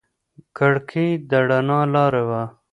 [0.57, 2.43] کړکۍ د رڼا لاره وه.